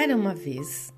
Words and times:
Era 0.00 0.14
uma 0.14 0.32
vez, 0.32 0.94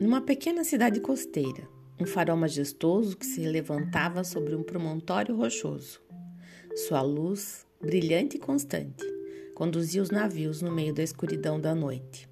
numa 0.00 0.20
pequena 0.20 0.62
cidade 0.62 1.00
costeira, 1.00 1.68
um 2.00 2.06
farol 2.06 2.36
majestoso 2.36 3.16
que 3.16 3.26
se 3.26 3.40
levantava 3.40 4.22
sobre 4.22 4.54
um 4.54 4.62
promontório 4.62 5.34
rochoso. 5.34 6.00
Sua 6.76 7.02
luz, 7.02 7.66
brilhante 7.82 8.36
e 8.36 8.38
constante, 8.38 9.04
conduzia 9.56 10.00
os 10.00 10.08
navios 10.08 10.62
no 10.62 10.70
meio 10.70 10.94
da 10.94 11.02
escuridão 11.02 11.60
da 11.60 11.74
noite. 11.74 12.28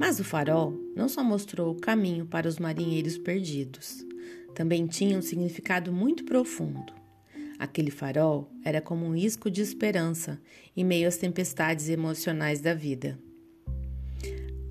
Mas 0.00 0.18
o 0.18 0.24
farol 0.24 0.72
não 0.96 1.06
só 1.06 1.22
mostrou 1.22 1.70
o 1.70 1.78
caminho 1.78 2.24
para 2.24 2.48
os 2.48 2.58
marinheiros 2.58 3.18
perdidos, 3.18 4.06
também 4.54 4.86
tinha 4.86 5.18
um 5.18 5.22
significado 5.22 5.92
muito 5.92 6.24
profundo. 6.24 6.94
Aquele 7.58 7.90
farol 7.90 8.50
era 8.64 8.80
como 8.80 9.04
um 9.04 9.14
isco 9.14 9.50
de 9.50 9.60
esperança 9.60 10.40
em 10.74 10.82
meio 10.82 11.06
às 11.06 11.18
tempestades 11.18 11.90
emocionais 11.90 12.62
da 12.62 12.72
vida. 12.72 13.18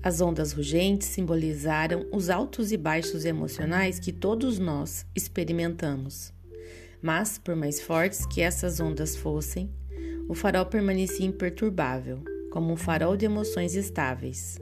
As 0.06 0.20
ondas 0.20 0.52
rugentes 0.52 1.08
simbolizaram 1.08 2.06
os 2.12 2.30
altos 2.30 2.70
e 2.70 2.76
baixos 2.76 3.24
emocionais 3.24 3.98
que 3.98 4.12
todos 4.12 4.56
nós 4.56 5.04
experimentamos. 5.16 6.32
Mas, 7.02 7.38
por 7.38 7.56
mais 7.56 7.80
fortes 7.80 8.24
que 8.24 8.40
essas 8.40 8.78
ondas 8.78 9.16
fossem, 9.16 9.68
o 10.28 10.32
farol 10.32 10.64
permanecia 10.64 11.26
imperturbável, 11.26 12.20
como 12.52 12.72
um 12.72 12.76
farol 12.76 13.16
de 13.16 13.24
emoções 13.24 13.74
estáveis. 13.74 14.60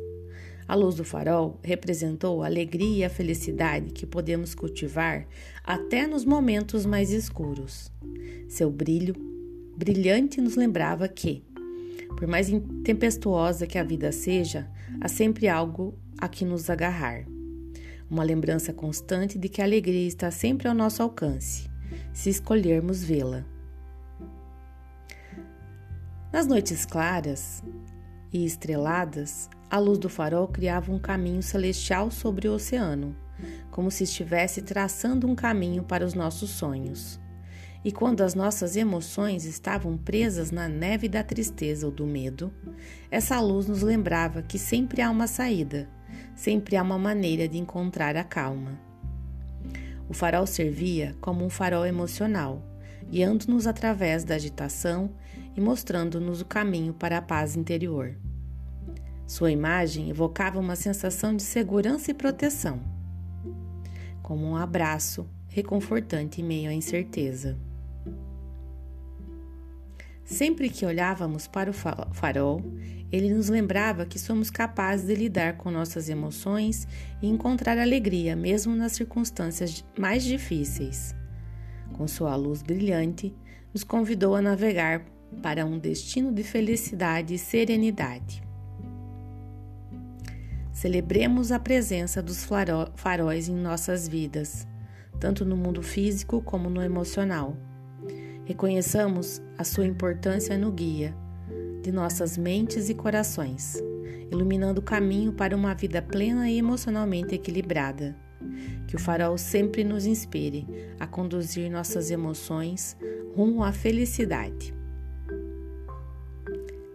A 0.67 0.75
luz 0.75 0.95
do 0.95 1.05
farol 1.05 1.61
representou 1.63 2.43
a 2.43 2.47
alegria 2.47 3.01
e 3.01 3.05
a 3.05 3.11
felicidade 3.11 3.93
que 3.93 4.07
podemos 4.07 4.55
cultivar 4.55 5.29
até 5.63 6.07
nos 6.07 6.25
momentos 6.25 6.87
mais 6.87 7.11
escuros. 7.11 7.93
Seu 8.49 8.71
brilho 8.71 9.15
brilhante 9.77 10.41
nos 10.41 10.57
lembrava 10.57 11.07
que, 11.07 11.45
por 12.17 12.27
mais 12.27 12.49
tempestuosa 12.85 13.67
que 13.67 13.79
a 13.79 13.85
vida 13.85 14.13
seja, 14.13 14.71
há 15.01 15.09
sempre 15.09 15.49
algo 15.49 15.99
a 16.19 16.29
que 16.29 16.45
nos 16.45 16.71
agarrar. 16.71 17.25
Uma 18.11 18.23
lembrança 18.23 18.73
constante 18.73 19.39
de 19.39 19.49
que 19.49 19.61
a 19.61 19.65
alegria 19.65 20.07
está 20.07 20.31
sempre 20.31 20.69
ao 20.69 20.75
nosso 20.75 21.03
alcance, 21.03 21.69
se 22.13 22.31
escolhermos 22.31 23.03
vê-la. 23.03 23.45
Nas 26.33 26.47
noites 26.47 26.85
claras 26.85 27.63
e 28.33 28.45
estreladas, 28.45 29.49
a 29.71 29.79
luz 29.79 29.99
do 29.99 30.09
farol 30.09 30.49
criava 30.49 30.93
um 30.93 30.99
caminho 30.99 31.43
celestial 31.43 32.11
sobre 32.11 32.49
o 32.49 32.55
oceano, 32.55 33.17
como 33.71 33.91
se 33.91 34.05
estivesse 34.05 34.63
traçando 34.63 35.27
um 35.29 35.35
caminho 35.35 35.83
para 35.83 36.05
os 36.05 36.15
nossos 36.15 36.51
sonhos. 36.51 37.21
E 37.85 37.93
quando 37.93 38.23
as 38.23 38.35
nossas 38.35 38.77
emoções 38.77 39.45
estavam 39.45 39.99
presas 39.99 40.51
na 40.51 40.67
neve 40.67 41.07
da 41.07 41.23
tristeza 41.23 41.85
ou 41.85 41.93
do 41.93 42.07
medo, 42.07 42.51
essa 43.11 43.39
luz 43.41 43.67
nos 43.67 43.83
lembrava 43.83 44.41
que 44.41 44.59
sempre 44.59 45.03
há 45.03 45.11
uma 45.11 45.27
saída, 45.27 45.87
sempre 46.35 46.77
há 46.77 46.83
uma 46.83 46.99
maneira 46.99 47.47
de 47.47 47.59
encontrar 47.59 48.17
a 48.17 48.25
calma. 48.25 48.81
O 50.09 50.15
farol 50.15 50.47
servia 50.47 51.15
como 51.21 51.45
um 51.45 51.51
farol 51.51 51.85
emocional, 51.85 52.63
guiando-nos 53.11 53.67
através 53.67 54.25
da 54.25 54.37
agitação 54.37 55.11
e 55.55 55.61
mostrando-nos 55.61 56.41
o 56.41 56.47
caminho 56.47 56.95
para 56.95 57.19
a 57.19 57.23
paz 57.23 57.55
interior. 57.55 58.17
Sua 59.27 59.51
imagem 59.51 60.09
evocava 60.09 60.59
uma 60.59 60.77
sensação 60.77 61.37
de 61.37 61.43
segurança 61.43 62.11
e 62.11 62.15
proteção, 62.15 62.81
como 64.23 64.47
um 64.47 64.57
abraço 64.57 65.29
reconfortante 65.49 66.41
em 66.41 66.45
meio 66.45 66.71
à 66.71 66.73
incerteza. 66.73 67.59
Sempre 70.25 70.71
que 70.71 70.87
olhávamos 70.87 71.47
para 71.47 71.71
o 71.71 71.75
farol, 71.75 72.63
ele 73.13 73.33
nos 73.33 73.49
lembrava 73.51 74.07
que 74.07 74.19
somos 74.19 74.51
capazes 74.51 75.07
de 75.07 75.15
lidar 75.15 75.59
com 75.59 75.71
nossas 75.71 76.09
emoções 76.09 76.89
e 77.21 77.29
encontrar 77.29 77.79
alegria, 77.79 78.35
mesmo 78.35 78.75
nas 78.75 78.93
circunstâncias 78.93 79.85
mais 79.99 80.25
difíceis. 80.25 81.15
Com 81.93 82.09
sua 82.09 82.35
luz 82.37 82.63
brilhante, 82.63 83.35
nos 83.73 83.85
convidou 83.85 84.35
a 84.35 84.41
navegar 84.41 85.05
para 85.43 85.67
um 85.67 85.79
destino 85.79 86.33
de 86.33 86.43
felicidade 86.43 87.35
e 87.35 87.39
serenidade. 87.39 88.43
Celebremos 90.73 91.53
a 91.53 91.59
presença 91.59 92.23
dos 92.23 92.47
faróis 92.97 93.49
em 93.49 93.55
nossas 93.55 94.09
vidas, 94.09 94.67
tanto 95.21 95.45
no 95.45 95.57
mundo 95.57 95.83
físico 95.83 96.41
como 96.43 96.71
no 96.71 96.83
emocional. 96.83 97.57
Reconheçamos 98.45 99.41
a 99.57 99.65
sua 99.65 99.87
importância 99.87 100.59
no 100.59 100.71
guia 100.71 101.15
de 101.83 101.91
nossas 101.93 102.37
mentes 102.39 102.89
e 102.89 102.95
corações, 102.95 103.77
iluminando 104.31 104.81
o 104.81 104.85
caminho 104.85 105.33
para 105.33 105.57
uma 105.57 105.75
vida 105.75 106.01
plena 106.01 106.51
e 106.51 106.59
emocionalmente 106.59 107.35
equilibrada. 107.35 108.17
Que 108.87 108.97
o 108.97 108.99
farol 108.99 109.37
sempre 109.39 109.85
nos 109.85 110.07
inspire 110.07 110.67
a 111.01 111.07
conduzir 111.07 111.71
nossas 111.71 112.11
emoções 112.11 112.97
rumo 113.35 113.65
à 113.65 113.73
felicidade. 113.73 114.75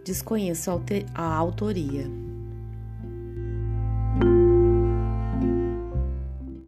Desconheço 0.04 0.70
a 1.14 1.22
autoria. 1.22 2.19